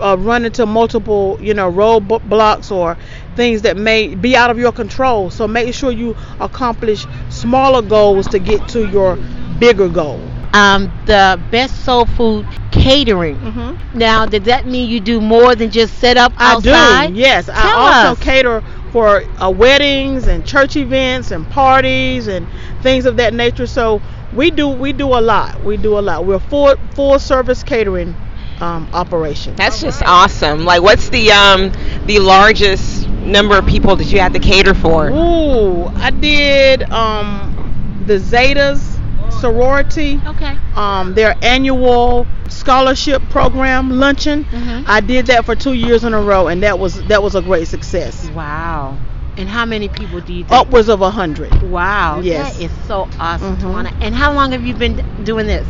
uh, 0.00 0.16
run 0.18 0.44
into 0.44 0.66
multiple 0.66 1.38
you 1.40 1.54
know 1.54 1.70
roadblocks 1.70 2.70
or 2.70 2.96
things 3.36 3.62
that 3.62 3.76
may 3.76 4.14
be 4.14 4.36
out 4.36 4.50
of 4.50 4.58
your 4.58 4.72
control. 4.72 5.30
So 5.30 5.46
make 5.46 5.74
sure 5.74 5.90
you 5.92 6.16
accomplish 6.40 7.06
smaller 7.28 7.82
goals 7.82 8.28
to 8.28 8.38
get 8.38 8.68
to 8.68 8.86
your 8.86 9.18
bigger 9.58 9.88
goal. 9.88 10.20
Um, 10.52 10.90
the 11.04 11.40
best 11.50 11.84
soul 11.84 12.06
food 12.06 12.46
catering. 12.70 13.36
Mm-hmm. 13.40 13.98
Now, 13.98 14.26
does 14.26 14.42
that 14.44 14.66
mean 14.66 14.88
you 14.88 15.00
do 15.00 15.20
more 15.20 15.54
than 15.54 15.70
just 15.70 15.98
set 15.98 16.16
up 16.16 16.32
outside? 16.38 17.04
I 17.04 17.06
do. 17.08 17.14
Yes, 17.14 17.48
I 17.48 17.70
also 17.72 18.12
us. 18.12 18.18
cater 18.22 18.62
for 18.90 19.22
uh, 19.40 19.50
weddings 19.50 20.26
and 20.26 20.44
church 20.46 20.76
events 20.76 21.30
and 21.30 21.48
parties 21.48 22.26
and 22.28 22.46
things 22.82 23.04
of 23.06 23.16
that 23.16 23.34
nature. 23.34 23.66
So 23.66 24.00
we 24.32 24.50
do 24.50 24.68
we 24.68 24.92
do 24.92 25.08
a 25.08 25.20
lot. 25.20 25.62
We 25.62 25.76
do 25.76 25.98
a 25.98 26.00
lot. 26.00 26.24
We're 26.24 26.38
full 26.38 26.76
full 26.94 27.18
service 27.18 27.62
catering 27.62 28.14
um, 28.60 28.88
operation. 28.92 29.54
That's 29.56 29.80
just 29.80 30.02
awesome. 30.04 30.64
Like, 30.64 30.82
what's 30.82 31.08
the 31.08 31.30
um 31.32 31.72
the 32.06 32.18
largest 32.20 33.08
number 33.08 33.56
of 33.58 33.66
people 33.66 33.96
that 33.96 34.10
you 34.12 34.20
had 34.20 34.32
to 34.34 34.38
cater 34.40 34.74
for? 34.74 35.08
Ooh, 35.10 35.86
I 35.86 36.10
did 36.10 36.82
um, 36.90 38.02
the 38.06 38.14
Zetas 38.18 38.96
sorority. 39.40 40.20
Okay. 40.26 40.56
Um, 40.74 41.14
their 41.14 41.36
annual 41.42 42.26
scholarship 42.48 43.22
program 43.30 43.90
luncheon. 43.90 44.44
Mhm. 44.44 44.84
I 44.88 45.00
did 45.00 45.26
that 45.26 45.44
for 45.44 45.54
two 45.54 45.74
years 45.74 46.04
in 46.04 46.14
a 46.14 46.20
row, 46.20 46.48
and 46.48 46.62
that 46.62 46.78
was 46.78 47.02
that 47.04 47.22
was 47.22 47.34
a 47.34 47.42
great 47.42 47.68
success. 47.68 48.28
Wow. 48.30 48.96
And 49.36 49.48
how 49.48 49.64
many 49.66 49.88
people 49.88 50.20
do 50.20 50.32
you 50.32 50.42
think? 50.44 50.52
Upwards 50.52 50.88
of 50.88 51.00
a 51.00 51.10
hundred. 51.10 51.62
Wow. 51.62 52.20
Yes. 52.20 52.56
That 52.56 52.64
is 52.64 52.70
so 52.88 53.08
awesome, 53.20 53.56
Mhm. 53.56 53.60
Tawana. 53.62 53.92
And 54.00 54.14
how 54.14 54.32
long 54.32 54.50
have 54.52 54.64
you 54.64 54.74
been 54.74 55.04
doing 55.22 55.46
this? 55.46 55.66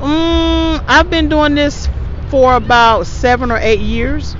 Mm, 0.00 0.82
I've 0.88 1.10
been 1.10 1.28
doing 1.28 1.54
this 1.54 1.88
for 2.30 2.54
about 2.54 3.06
seven 3.06 3.50
or 3.50 3.58
eight 3.58 3.80
years. 3.80 4.36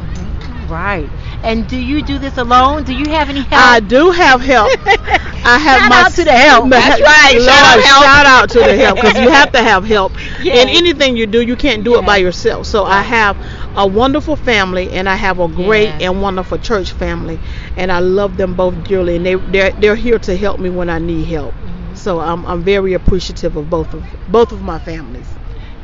Right. 0.69 1.11
And 1.43 1.67
do 1.69 1.77
you 1.77 2.03
do 2.03 2.19
this 2.19 2.37
alone? 2.37 2.85
Do 2.85 2.93
you 2.95 3.09
have 3.11 3.29
any 3.31 3.41
help? 3.43 3.65
I 3.65 3.81
do 3.81 4.11
have 4.11 4.41
help. 4.41 4.71
I 4.87 5.59
have 5.59 5.81
Shout 5.81 5.91
my 5.91 6.03
out 6.03 6.15
to 6.15 6.25
the 6.25 6.33
help. 6.33 6.69
That's 6.71 7.01
right. 7.01 7.35
Lord, 7.39 7.45
Shout 7.45 7.79
out 7.87 8.03
shout 8.03 8.27
out 8.27 8.51
to 8.51 8.59
the 8.63 8.77
help 8.77 9.01
because 9.01 9.19
you 9.19 9.31
have 9.31 9.51
to 9.53 9.63
have 9.63 9.85
help 9.85 10.13
Yeah. 10.39 10.55
in 10.63 10.69
anything 10.69 11.17
you 11.17 11.27
do. 11.27 11.41
You 11.41 11.57
can't 11.57 11.83
do 11.83 11.97
it 11.99 12.05
by 12.05 12.19
yourself. 12.19 12.67
So 12.67 12.85
I 12.85 13.03
have 13.03 13.37
a 13.77 13.87
wonderful 13.87 14.37
family 14.37 14.91
and 14.91 15.09
I 15.09 15.17
have 15.17 15.39
a 15.41 15.49
great 15.49 15.95
Yeah. 15.99 16.11
and 16.11 16.23
wonderful 16.23 16.59
church 16.59 16.93
family, 16.93 17.41
and 17.77 17.91
I 17.91 18.01
love 18.01 18.37
them 18.37 18.55
both 18.55 18.85
dearly. 18.85 19.17
And 19.17 19.27
they 19.27 19.35
they're, 19.37 19.73
they're 19.73 19.97
here 19.97 20.19
to 20.21 20.37
help 20.37 20.61
me 20.61 20.71
when 20.71 20.91
I 20.91 20.99
need 20.99 21.25
help. 21.27 21.55
Mm-hmm. 21.55 21.95
So 21.95 22.21
I'm 22.21 22.45
I'm 22.47 22.63
very 22.63 22.93
appreciative 22.95 23.57
of 23.57 23.71
both 23.71 23.95
of 23.95 24.05
both 24.29 24.53
of 24.53 24.61
my 24.63 24.79
families. 24.79 25.40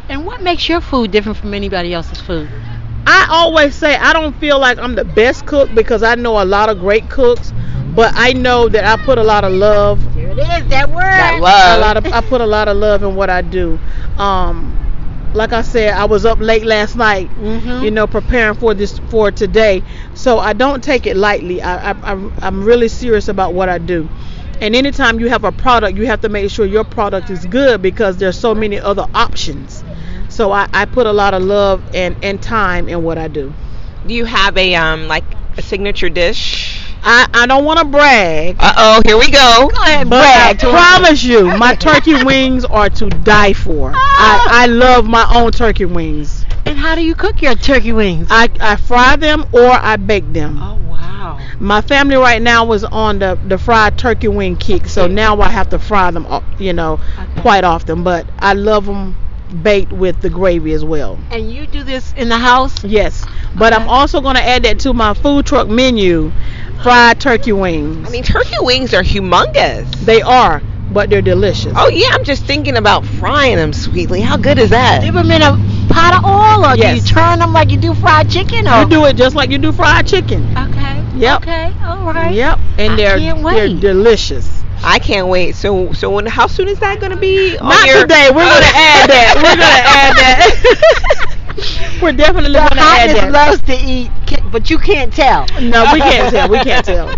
And 0.09 0.25
what 0.25 0.43
makes 0.43 0.69
your 0.69 0.81
food 0.81 1.11
different 1.11 1.39
from 1.39 1.55
anybody 1.55 1.93
else's 1.93 2.21
food? 2.21 2.51
I 3.07 3.27
always 3.31 3.75
say 3.77 3.97
I 3.97 4.13
don't 4.13 4.37
feel 4.37 4.59
like 4.59 4.79
I'm 4.79 4.95
the 4.95 5.05
best 5.05 5.47
cook 5.47 5.73
because 5.75 6.03
I 6.03 6.15
know 6.15 6.43
a 6.43 6.45
lot 6.45 6.69
of 6.69 6.79
great 6.79 7.09
cooks, 7.09 7.53
but 7.95 8.13
I 8.15 8.33
know 8.33 8.69
that 8.69 8.85
I 8.85 8.97
put 8.97 9.19
a 9.19 9.23
lot 9.23 9.45
of 9.45 9.53
love 9.53 10.01
There 10.15 10.31
it 10.31 10.39
is, 10.39 10.69
that 10.71 10.89
word. 10.91 11.03
That 11.03 11.35
a 11.77 11.79
lot 11.79 11.97
of 11.97 12.07
I 12.13 12.21
put 12.21 12.41
a 12.41 12.47
lot 12.47 12.69
of 12.69 12.77
love 12.77 13.03
in 13.03 13.15
what 13.15 13.31
I 13.31 13.43
do. 13.43 13.81
Um, 14.17 14.81
like 15.33 15.53
I 15.53 15.63
said, 15.63 15.95
I 15.95 16.05
was 16.07 16.25
up 16.25 16.39
late 16.41 16.65
last 16.65 16.97
night, 16.97 17.31
Mhm. 17.37 17.83
you 17.83 17.91
know, 17.91 18.07
preparing 18.07 18.55
for 18.55 18.75
this 18.75 18.99
for 18.99 19.31
today. 19.31 19.85
So 20.15 20.39
I 20.39 20.53
don't 20.53 20.83
take 20.83 21.07
it 21.07 21.17
lightly. 21.17 21.63
I, 21.63 21.91
I 21.93 21.95
I'm, 22.03 22.33
I'm 22.41 22.65
really 22.65 22.89
serious 22.89 23.29
about 23.29 23.55
what 23.55 23.69
I 23.69 23.79
do. 23.79 24.11
And 24.61 24.75
anytime 24.75 25.21
you 25.21 25.29
have 25.29 25.45
a 25.45 25.53
product, 25.53 25.97
you 25.99 26.07
have 26.07 26.21
to 26.23 26.29
make 26.29 26.51
sure 26.51 26.65
your 26.67 26.85
product 26.85 27.31
is 27.31 27.45
good 27.47 27.83
because 27.83 28.17
there's 28.19 28.39
so 28.39 28.55
many 28.55 28.81
other 28.81 29.07
options. 29.15 29.85
So 30.37 30.53
I, 30.53 30.67
I 30.73 30.85
put 30.85 31.07
a 31.07 31.13
lot 31.13 31.35
of 31.35 31.43
love 31.43 31.89
and, 31.95 32.17
and 32.23 32.41
time 32.41 32.89
in 32.89 33.03
what 33.03 33.19
I 33.19 33.29
do. 33.29 33.55
Do 34.07 34.15
you 34.15 34.25
have 34.27 34.57
a 34.57 34.75
um 34.75 35.09
like 35.09 35.25
a 35.57 35.63
signature 35.63 36.11
dish? 36.11 36.95
I, 37.03 37.27
I 37.33 37.47
don't 37.47 37.65
want 37.65 37.79
to 37.81 37.87
brag, 37.87 38.57
Uh 38.61 38.73
oh, 38.77 39.01
here 39.07 39.17
we 39.19 39.31
go. 39.31 39.69
Go 39.73 39.83
ahead, 39.83 40.09
But 40.11 40.19
I 40.37 40.53
brag. 40.53 40.59
to 40.59 40.69
promise 40.71 41.23
you, 41.23 41.51
my 41.53 41.73
turkey 41.75 42.15
wings 42.25 42.65
are 42.65 42.91
to 42.91 43.11
die 43.11 43.53
for. 43.53 43.93
I, 43.95 44.65
I 44.65 44.67
love 44.67 45.07
my 45.07 45.27
own 45.35 45.53
turkey 45.53 45.85
wings. 45.87 46.45
And 46.67 46.77
how 46.79 46.95
do 46.95 47.03
you 47.03 47.15
cook 47.15 47.41
your 47.43 47.55
turkey 47.55 47.93
wings? 47.93 48.29
I, 48.31 48.49
I 48.61 48.77
fry 48.77 49.17
them 49.17 49.45
or 49.53 49.71
I 49.71 49.97
bake 49.97 50.33
them. 50.33 50.59
oh 50.61 50.75
wow. 50.75 51.39
My 51.59 51.81
family 51.81 52.17
right 52.17 52.43
now 52.43 52.65
was 52.65 52.85
on 52.85 53.19
the, 53.21 53.39
the 53.45 53.59
fried 53.59 53.97
turkey 53.99 54.29
wing 54.29 54.57
kick, 54.57 54.87
so 54.87 55.07
now 55.07 55.41
I 55.41 55.49
have 55.49 55.69
to 55.71 55.79
fry 55.79 56.11
them, 56.11 56.27
uh, 56.29 56.41
you 56.59 56.73
know, 56.73 56.95
Okay. 57.19 57.41
quite 57.41 57.65
often. 57.65 58.03
But 58.05 58.29
I 58.39 58.53
love 58.55 58.87
them 58.87 59.17
baked 59.49 59.93
with 59.93 60.21
the 60.21 60.31
gravy 60.31 60.73
as 60.73 60.85
well. 60.85 61.19
And 61.31 61.51
you 61.51 61.67
do 61.67 61.83
this 61.85 62.13
in 62.15 62.29
the 62.29 62.39
house? 62.39 62.83
Yes, 62.85 63.27
but 63.55 63.73
I'm 63.73 63.89
also 63.89 64.21
going 64.21 64.37
to 64.37 64.43
add 64.43 64.65
that 64.65 64.81
to 64.81 64.93
my 64.95 65.15
food 65.15 65.47
truck 65.47 65.69
menu, 65.69 66.33
fried 66.83 67.21
turkey 67.21 67.53
wings. 67.53 68.07
I 68.07 68.11
mean, 68.11 68.23
turkey 68.25 68.57
wings 68.61 68.95
are 68.95 69.03
humongous. 69.03 69.91
they 70.05 70.23
are, 70.23 70.63
but 70.91 71.11
they're 71.11 71.23
delicious. 71.23 71.73
Oh 71.77 71.89
yeah, 71.89 72.09
I'm 72.13 72.25
just 72.25 72.45
thinking 72.45 72.77
about 72.77 73.05
frying 73.05 73.57
them 73.57 73.73
sweetly. 73.73 74.21
How 74.21 74.37
good 74.37 74.59
is 74.59 74.71
that? 74.71 75.01
Dip 75.01 75.15
them 75.15 75.31
in 75.31 75.43
a 75.43 75.53
pot 75.89 76.15
of 76.15 76.25
oil, 76.25 76.65
or 76.67 76.77
do 76.77 76.87
you 76.95 77.01
turn 77.01 77.39
them 77.39 77.53
like 77.53 77.71
you 77.71 77.79
do 77.79 77.95
fried 77.95 78.29
chicken? 78.31 78.67
Or 78.69 78.83
You 78.83 78.89
do 78.89 79.05
it 79.07 79.17
just 79.17 79.35
like 79.37 79.51
you 79.51 79.59
do 79.59 79.73
fried 79.73 80.07
chicken. 80.07 80.43
Okay. 80.57 81.05
Yep. 81.17 81.43
Okay. 81.43 81.73
All 81.83 82.13
right. 82.13 82.35
Yep, 82.35 82.59
and 82.79 82.93
I 82.93 82.97
they're 82.97 83.19
can't 83.19 83.43
they're 83.43 83.69
delicious. 83.69 84.63
I 84.87 84.99
can't 85.01 85.29
wait. 85.29 85.57
So 85.57 85.93
so 85.93 86.11
when 86.11 86.27
how 86.27 86.47
soon 86.47 86.69
is 86.69 86.79
that 86.81 87.01
gonna 87.01 87.17
be? 87.17 87.59
on 87.59 87.69
Not 87.69 87.87
your- 87.87 88.03
today. 88.03 88.31
We're 88.31 88.47
gonna 88.47 88.67
add 88.75 89.11
that. 89.11 89.35
We're 89.37 89.57
gonna 89.57 89.85
add 89.99 90.17
that. 90.17 91.37
We're 92.03 92.13
definitely 92.13 92.53
The 92.53 92.69
gonna 92.69 92.83
add 92.83 93.11
hotness 93.11 93.15
that. 93.17 93.33
loves 93.33 93.63
to 93.63 93.75
eat, 93.75 94.11
but 94.53 94.71
you 94.71 94.79
can't 94.79 95.13
tell. 95.13 95.47
No, 95.61 95.87
we 95.93 96.01
can't 96.01 96.31
tell. 96.31 96.49
We 96.49 96.61
can't 96.61 96.85
tell. 96.85 97.09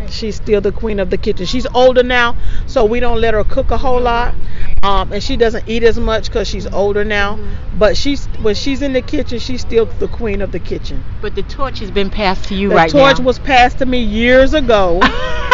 She's 0.09 0.37
still 0.37 0.61
the 0.61 0.71
queen 0.71 0.99
of 0.99 1.09
the 1.09 1.17
kitchen. 1.17 1.45
She's 1.45 1.65
older 1.73 2.01
now, 2.03 2.37
so 2.65 2.85
we 2.85 3.01
don't 3.01 3.19
let 3.19 3.33
her 3.33 3.43
cook 3.43 3.71
a 3.71 3.77
whole 3.77 3.99
lot. 3.99 4.35
Um, 4.83 5.11
and 5.11 5.21
she 5.21 5.35
doesn't 5.35 5.67
eat 5.67 5.83
as 5.83 5.99
much 5.99 6.27
because 6.27 6.47
she's 6.47 6.65
older 6.67 7.03
now. 7.03 7.37
But 7.77 7.97
she's 7.97 8.25
when 8.41 8.55
she's 8.55 8.81
in 8.81 8.93
the 8.93 9.01
kitchen, 9.01 9.39
she's 9.39 9.61
still 9.61 9.85
the 9.85 10.07
queen 10.07 10.41
of 10.41 10.51
the 10.51 10.59
kitchen. 10.59 11.03
but 11.21 11.35
the 11.35 11.43
torch 11.43 11.79
has 11.79 11.91
been 11.91 12.09
passed 12.09 12.45
to 12.49 12.55
you 12.55 12.69
The 12.69 12.75
right 12.75 12.93
now. 12.93 12.99
The 12.99 13.13
torch 13.15 13.25
was 13.25 13.39
passed 13.39 13.79
to 13.79 13.85
me 13.85 13.99
years 14.01 14.53
ago. 14.53 14.99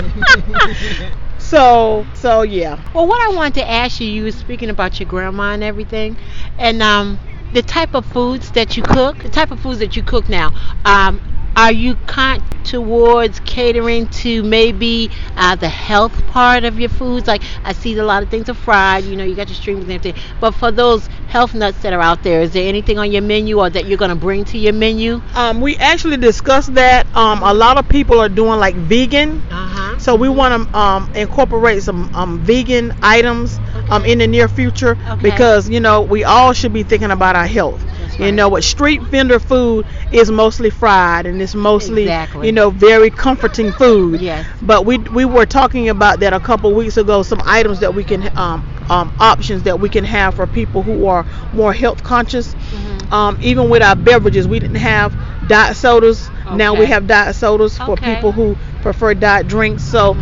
so 1.38 2.08
so 2.14 2.42
yeah. 2.42 2.76
Well, 2.92 3.06
what 3.06 3.32
I 3.32 3.34
wanted 3.36 3.54
to 3.54 3.70
ask 3.70 4.00
you, 4.00 4.06
you 4.08 4.24
were 4.24 4.32
speaking 4.32 4.70
about 4.70 5.00
your 5.00 5.06
grandma 5.06 5.52
and 5.52 5.62
everything, 5.62 6.18
and 6.58 6.82
um, 6.82 7.20
the 7.52 7.62
type 7.62 7.94
of 7.94 8.06
foods 8.06 8.50
that 8.52 8.76
you 8.76 8.82
cook, 8.82 9.22
the 9.22 9.30
type 9.30 9.50
of 9.50 9.60
foods 9.60 9.78
that 9.80 9.96
you 9.96 10.02
cook 10.02 10.28
now. 10.28 10.52
Um, 10.84 11.20
are 11.56 11.72
you 11.72 11.96
kind 12.06 12.42
towards 12.62 13.40
catering 13.40 14.06
to 14.06 14.42
maybe 14.44 15.10
uh, 15.36 15.56
the 15.56 15.68
health 15.68 16.24
part 16.26 16.64
of 16.64 16.78
your 16.78 16.88
foods? 16.88 17.26
Like 17.26 17.42
I 17.64 17.72
see 17.72 17.96
a 17.98 18.04
lot 18.04 18.22
of 18.22 18.30
things 18.30 18.48
are 18.48 18.54
fried. 18.54 19.04
You 19.04 19.16
know, 19.16 19.24
you 19.24 19.34
got 19.34 19.48
your 19.48 19.56
streams 19.56 19.82
and 19.84 19.92
everything. 19.92 20.22
But 20.38 20.52
for 20.52 20.70
those 20.70 21.08
health 21.26 21.52
nuts 21.54 21.80
that 21.80 21.92
are 21.92 22.00
out 22.00 22.22
there, 22.22 22.40
is 22.42 22.52
there 22.52 22.68
anything 22.68 22.98
on 22.98 23.10
your 23.10 23.22
menu 23.22 23.58
or 23.58 23.68
that 23.68 23.84
you're 23.86 23.98
gonna 23.98 24.16
bring 24.16 24.44
to 24.46 24.58
your 24.58 24.72
menu? 24.72 25.20
Um, 25.34 25.60
we 25.60 25.76
actually 25.78 26.16
discussed 26.18 26.74
that. 26.74 27.08
Um, 27.14 27.42
a 27.42 27.52
lot 27.52 27.78
of 27.78 27.88
people 27.88 28.20
are 28.20 28.28
doing 28.28 28.58
like 28.58 28.76
vegan. 28.76 29.42
Uh 29.50 29.54
huh. 29.56 29.59
So 30.00 30.16
we 30.16 30.28
want 30.28 30.70
to 30.72 30.78
um, 30.78 31.10
incorporate 31.14 31.82
some 31.82 32.10
um, 32.14 32.40
vegan 32.42 32.92
items 33.02 33.60
um, 33.90 34.04
in 34.04 34.18
the 34.18 34.26
near 34.26 34.48
future 34.48 34.96
Okay. 35.06 35.16
because 35.22 35.68
you 35.68 35.80
know 35.80 36.02
we 36.02 36.24
all 36.24 36.52
should 36.52 36.72
be 36.72 36.82
thinking 36.84 37.10
about 37.10 37.36
our 37.36 37.46
health. 37.46 37.84
That's 37.98 38.18
You 38.18 38.32
know 38.32 38.48
what 38.48 38.64
street 38.64 39.02
vendor 39.10 39.38
food 39.38 39.86
is 40.10 40.30
mostly 40.30 40.70
fried 40.70 41.26
and 41.26 41.40
it's 41.42 41.54
mostly 41.54 42.02
Exactly. 42.04 42.46
you 42.46 42.52
know 42.52 42.70
very 42.70 43.10
comforting 43.10 43.72
food. 43.72 44.20
Yes. 44.30 44.46
But 44.62 44.86
we 44.86 44.98
we 44.98 45.24
were 45.24 45.46
talking 45.46 45.88
about 45.88 46.20
that 46.20 46.32
a 46.32 46.40
couple 46.40 46.74
weeks 46.74 46.96
ago. 46.96 47.22
Some 47.22 47.40
items 47.44 47.80
that 47.80 47.94
we 47.94 48.04
can 48.04 48.30
um, 48.36 48.64
um, 48.88 49.12
options 49.18 49.64
that 49.64 49.80
we 49.80 49.88
can 49.90 50.04
have 50.04 50.34
for 50.34 50.46
people 50.46 50.82
who 50.82 51.06
are 51.06 51.26
more 51.52 51.72
health 51.72 52.02
conscious. 52.02 52.54
Mhm. 52.54 53.12
Um, 53.12 53.38
even 53.40 53.68
with 53.68 53.82
our 53.82 53.96
beverages, 53.96 54.46
we 54.48 54.58
didn't 54.60 54.76
have 54.76 55.16
diet 55.46 55.76
sodas. 55.76 56.30
Now 56.50 56.74
we 56.74 56.86
have 56.86 57.06
diet 57.06 57.34
sodas 57.36 57.78
for 57.78 57.92
Okay. 57.92 58.04
people 58.04 58.32
who 58.32 58.56
prefer 58.80 59.14
diet 59.14 59.46
drinks. 59.46 59.84
So 59.84 60.16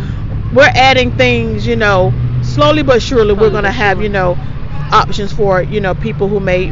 we're 0.51 0.71
adding 0.73 1.11
things, 1.17 1.65
you 1.65 1.75
know, 1.75 2.13
slowly 2.41 2.83
but 2.83 3.01
surely. 3.01 3.33
We're 3.33 3.51
gonna 3.51 3.71
have, 3.71 3.97
surely. 3.97 4.05
you 4.05 4.09
know, 4.09 4.37
options 4.91 5.31
for 5.31 5.61
you 5.61 5.79
know 5.81 5.95
people 5.95 6.29
who 6.29 6.39
may 6.39 6.71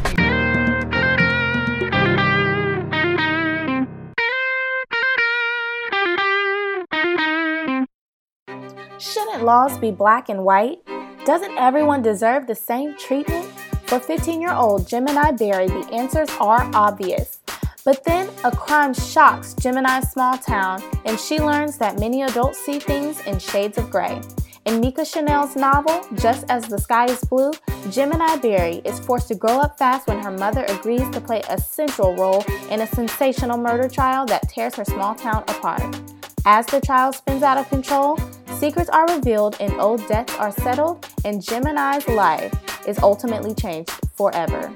Shouldn't 8.98 9.44
laws 9.44 9.78
be 9.78 9.90
black 9.90 10.28
and 10.28 10.44
white? 10.44 10.78
Doesn't 11.24 11.56
everyone 11.56 12.02
deserve 12.02 12.46
the 12.46 12.54
same 12.54 12.96
treatment? 12.96 13.46
For 13.88 13.98
15 13.98 14.42
year 14.42 14.52
old 14.52 14.86
Gemini 14.86 15.30
Barry, 15.32 15.66
the 15.66 15.88
answers 15.94 16.28
are 16.40 16.70
obvious. 16.74 17.38
But 17.86 18.04
then 18.04 18.28
a 18.44 18.50
crime 18.54 18.92
shocks 18.92 19.54
Gemini's 19.54 20.10
small 20.10 20.36
town, 20.36 20.82
and 21.06 21.18
she 21.18 21.38
learns 21.38 21.78
that 21.78 21.98
many 21.98 22.20
adults 22.20 22.58
see 22.58 22.78
things 22.80 23.18
in 23.26 23.38
shades 23.38 23.78
of 23.78 23.90
gray. 23.90 24.20
In 24.66 24.80
Mika 24.80 25.06
Chanel's 25.06 25.56
novel, 25.56 26.06
Just 26.16 26.44
as 26.50 26.68
the 26.68 26.76
Sky 26.76 27.06
is 27.06 27.24
Blue, 27.24 27.50
Gemini 27.88 28.36
Berry 28.36 28.82
is 28.84 29.00
forced 29.00 29.28
to 29.28 29.34
grow 29.34 29.58
up 29.58 29.78
fast 29.78 30.06
when 30.06 30.18
her 30.18 30.32
mother 30.32 30.66
agrees 30.68 31.08
to 31.08 31.20
play 31.22 31.40
a 31.48 31.58
central 31.58 32.14
role 32.14 32.44
in 32.68 32.82
a 32.82 32.86
sensational 32.86 33.56
murder 33.56 33.88
trial 33.88 34.26
that 34.26 34.50
tears 34.50 34.74
her 34.74 34.84
small 34.84 35.14
town 35.14 35.44
apart. 35.48 35.98
As 36.44 36.66
the 36.66 36.82
trial 36.82 37.14
spins 37.14 37.42
out 37.42 37.56
of 37.56 37.66
control, 37.70 38.18
secrets 38.58 38.90
are 38.90 39.06
revealed 39.06 39.56
and 39.60 39.72
old 39.80 40.06
debts 40.08 40.34
are 40.34 40.52
settled, 40.52 41.06
and 41.24 41.40
Gemini's 41.40 42.06
life 42.08 42.52
is 42.86 42.98
ultimately 42.98 43.54
changed 43.54 43.90
forever. 44.16 44.72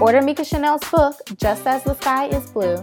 Order 0.00 0.22
Mika 0.22 0.44
Chanel's 0.44 0.82
book, 0.90 1.20
Just 1.36 1.66
As 1.66 1.84
the 1.84 1.94
Sky 1.94 2.26
is 2.28 2.50
Blue. 2.50 2.82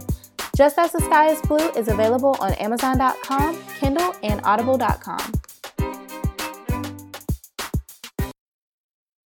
Just 0.56 0.78
As 0.78 0.92
the 0.92 1.00
Sky 1.02 1.30
is 1.32 1.42
Blue 1.42 1.70
is 1.72 1.88
available 1.88 2.38
on 2.40 2.54
Amazon.com, 2.54 3.58
Kindle, 3.80 4.16
and 4.24 4.40
Audible.com. 4.44 5.34